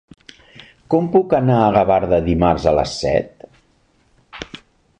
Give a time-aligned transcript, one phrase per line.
[0.93, 3.47] Com puc anar a Gavarda dimarts a les set?